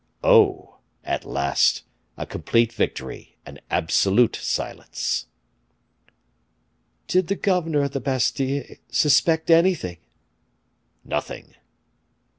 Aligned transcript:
"Oh! 0.23 0.79
at 1.03 1.25
last, 1.25 1.83
a 2.17 2.25
complete 2.25 2.73
victory, 2.73 3.37
and 3.45 3.61
absolute 3.69 4.35
silence." 4.35 5.27
"Did 7.07 7.27
the 7.27 7.35
governor 7.35 7.83
of 7.83 7.91
the 7.91 7.99
Bastile 8.01 8.63
suspect 8.89 9.51
anything?" 9.51 9.97
"Nothing." 11.05 11.53